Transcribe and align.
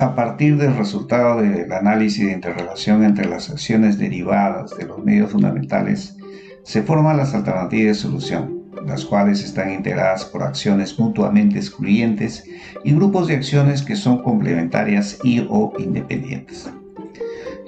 A 0.00 0.16
partir 0.16 0.56
del 0.56 0.76
resultado 0.76 1.40
del 1.40 1.70
análisis 1.72 2.26
de 2.26 2.32
interrelación 2.32 3.04
entre 3.04 3.28
las 3.28 3.48
acciones 3.48 3.96
derivadas 3.96 4.76
de 4.76 4.86
los 4.86 5.04
medios 5.04 5.30
fundamentales, 5.30 6.16
se 6.64 6.82
forman 6.82 7.16
las 7.16 7.32
alternativas 7.32 7.96
de 7.96 8.02
solución, 8.02 8.64
las 8.84 9.04
cuales 9.04 9.44
están 9.44 9.72
integradas 9.72 10.24
por 10.24 10.42
acciones 10.42 10.98
mutuamente 10.98 11.58
excluyentes 11.58 12.44
y 12.82 12.92
grupos 12.92 13.28
de 13.28 13.36
acciones 13.36 13.82
que 13.82 13.94
son 13.94 14.20
complementarias 14.20 15.18
y 15.22 15.46
o 15.48 15.72
independientes. 15.78 16.68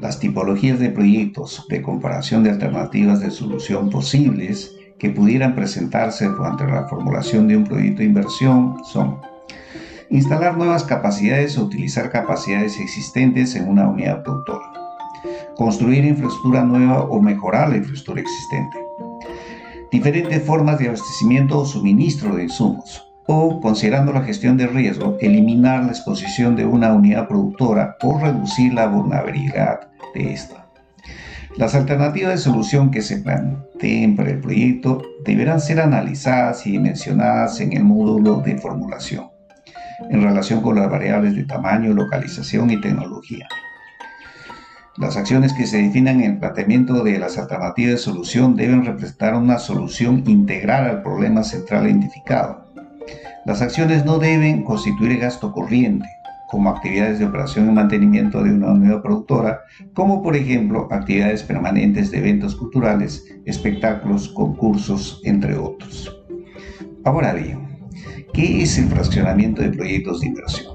Las 0.00 0.20
tipologías 0.20 0.78
de 0.78 0.90
proyectos 0.90 1.66
de 1.68 1.82
comparación 1.82 2.44
de 2.44 2.50
alternativas 2.50 3.20
de 3.20 3.32
solución 3.32 3.90
posibles 3.90 4.76
que 4.98 5.10
pudieran 5.10 5.56
presentarse 5.56 6.26
durante 6.26 6.68
la 6.68 6.86
formulación 6.86 7.48
de 7.48 7.56
un 7.56 7.64
proyecto 7.64 7.98
de 7.98 8.06
inversión 8.06 8.76
son 8.84 9.18
instalar 10.12 10.58
nuevas 10.58 10.84
capacidades 10.84 11.56
o 11.56 11.64
utilizar 11.64 12.10
capacidades 12.10 12.78
existentes 12.78 13.56
en 13.56 13.66
una 13.66 13.88
unidad 13.88 14.22
productora, 14.22 14.70
construir 15.56 16.04
infraestructura 16.04 16.62
nueva 16.64 17.04
o 17.04 17.20
mejorar 17.20 17.70
la 17.70 17.78
infraestructura 17.78 18.20
existente, 18.20 18.78
diferentes 19.90 20.42
formas 20.42 20.78
de 20.78 20.88
abastecimiento 20.88 21.58
o 21.58 21.64
suministro 21.64 22.36
de 22.36 22.44
insumos, 22.44 23.08
o, 23.26 23.58
considerando 23.60 24.12
la 24.12 24.22
gestión 24.22 24.58
de 24.58 24.66
riesgo, 24.66 25.16
eliminar 25.20 25.84
la 25.84 25.92
exposición 25.92 26.56
de 26.56 26.66
una 26.66 26.92
unidad 26.92 27.26
productora 27.26 27.96
o 28.02 28.18
reducir 28.18 28.74
la 28.74 28.88
vulnerabilidad 28.88 29.88
de 30.14 30.34
esta. 30.34 30.66
Las 31.56 31.74
alternativas 31.74 32.32
de 32.32 32.38
solución 32.38 32.90
que 32.90 33.00
se 33.00 33.18
planteen 33.18 34.16
para 34.16 34.30
el 34.30 34.40
proyecto 34.40 35.00
deberán 35.24 35.60
ser 35.60 35.80
analizadas 35.80 36.66
y 36.66 36.72
dimensionadas 36.72 37.60
en 37.60 37.72
el 37.74 37.84
módulo 37.84 38.40
de 38.40 38.58
formulación 38.58 39.31
en 40.10 40.22
relación 40.22 40.60
con 40.62 40.76
las 40.76 40.90
variables 40.90 41.34
de 41.34 41.44
tamaño, 41.44 41.92
localización 41.92 42.70
y 42.70 42.80
tecnología. 42.80 43.46
Las 44.98 45.16
acciones 45.16 45.54
que 45.54 45.66
se 45.66 45.82
definan 45.82 46.20
en 46.20 46.32
el 46.32 46.38
planteamiento 46.38 47.02
de 47.02 47.18
las 47.18 47.38
alternativas 47.38 47.92
de 47.92 47.98
solución 47.98 48.56
deben 48.56 48.84
representar 48.84 49.34
una 49.34 49.58
solución 49.58 50.22
integral 50.26 50.84
al 50.84 51.02
problema 51.02 51.42
central 51.44 51.86
identificado. 51.86 52.66
Las 53.46 53.62
acciones 53.62 54.04
no 54.04 54.18
deben 54.18 54.64
constituir 54.64 55.18
gasto 55.18 55.50
corriente, 55.50 56.06
como 56.52 56.68
actividades 56.68 57.18
de 57.18 57.24
operación 57.24 57.70
y 57.70 57.72
mantenimiento 57.72 58.42
de 58.42 58.50
una 58.50 58.72
unidad 58.72 59.00
productora, 59.00 59.62
como 59.94 60.22
por 60.22 60.36
ejemplo 60.36 60.86
actividades 60.90 61.42
permanentes 61.42 62.10
de 62.10 62.18
eventos 62.18 62.54
culturales, 62.54 63.24
espectáculos, 63.46 64.28
concursos, 64.28 65.22
entre 65.24 65.56
otros. 65.56 66.14
Ahora 67.04 67.32
bien, 67.32 67.71
¿Qué 68.32 68.62
es 68.62 68.78
el 68.78 68.86
fraccionamiento 68.86 69.60
de 69.60 69.68
proyectos 69.68 70.20
de 70.20 70.28
inversión? 70.28 70.74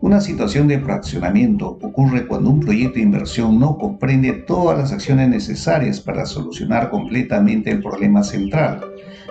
Una 0.00 0.20
situación 0.20 0.66
de 0.66 0.80
fraccionamiento 0.80 1.78
ocurre 1.80 2.26
cuando 2.26 2.50
un 2.50 2.58
proyecto 2.58 2.94
de 2.94 3.02
inversión 3.02 3.60
no 3.60 3.78
comprende 3.78 4.32
todas 4.32 4.76
las 4.76 4.92
acciones 4.92 5.28
necesarias 5.28 6.00
para 6.00 6.26
solucionar 6.26 6.90
completamente 6.90 7.70
el 7.70 7.80
problema 7.80 8.24
central. 8.24 8.80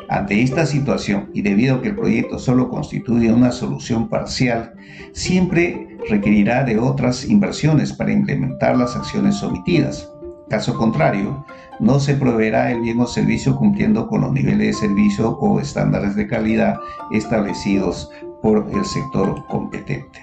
Ante 0.08 0.42
esta 0.42 0.66
situación, 0.66 1.30
y 1.34 1.42
debido 1.42 1.76
a 1.76 1.82
que 1.82 1.90
el 1.90 1.96
proyecto 1.96 2.40
solo 2.40 2.70
constituye 2.70 3.32
una 3.34 3.52
solución 3.52 4.08
parcial, 4.08 4.74
siempre 5.12 5.98
requerirá 6.10 6.64
de 6.64 6.80
otras 6.80 7.30
inversiones 7.30 7.92
para 7.92 8.14
implementar 8.14 8.78
las 8.78 8.96
acciones 8.96 9.44
omitidas. 9.44 10.10
Caso 10.50 10.76
contrario, 10.76 11.44
no 11.80 12.00
se 12.00 12.16
proveerá 12.16 12.72
el 12.72 12.82
bien 12.82 13.00
o 13.02 13.08
servicio 13.08 13.56
cumpliendo 13.56 14.08
con 14.08 14.22
los 14.22 14.32
niveles 14.32 14.68
de 14.68 14.88
servicio 14.88 15.38
o 15.40 15.60
estándares 15.60 16.16
de 16.16 16.28
calidad 16.28 16.80
establecidos 17.12 18.10
por 18.42 18.70
el 18.74 18.86
sector 18.86 19.46
competente. 19.48 20.17